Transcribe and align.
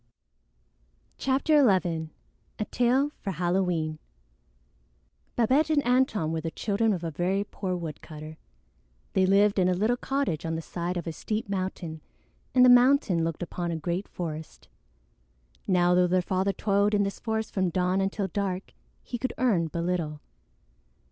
CHAPTER 1.19 1.59
XI 1.79 2.09
A 2.57 2.65
TALE 2.71 3.11
FOR 3.19 3.31
HALLOWEEN 3.33 3.99
Babette 5.35 5.69
and 5.69 5.83
Antone 5.85 6.31
were 6.31 6.41
the 6.41 6.49
children 6.49 6.91
of 6.91 7.03
a 7.03 7.11
very 7.11 7.43
poor 7.43 7.75
woodcutter. 7.75 8.39
They 9.13 9.27
lived 9.27 9.59
in 9.59 9.67
a 9.69 9.75
little 9.75 9.97
cottage 9.97 10.43
on 10.43 10.55
the 10.55 10.61
side 10.63 10.97
of 10.97 11.05
a 11.05 11.11
steep 11.13 11.47
mountain, 11.47 12.01
and 12.55 12.65
the 12.65 12.69
mountain 12.69 13.23
looked 13.23 13.43
upon 13.43 13.69
a 13.69 13.75
great 13.75 14.07
forest. 14.07 14.67
Now 15.67 15.93
though 15.93 16.07
their 16.07 16.23
father 16.23 16.51
toiled 16.51 16.95
in 16.95 17.03
this 17.03 17.19
forest 17.19 17.53
from 17.53 17.69
dawn 17.69 18.01
until 18.01 18.27
dark, 18.27 18.73
he 19.03 19.19
could 19.19 19.33
earn 19.37 19.67
but 19.67 19.83
little. 19.83 20.19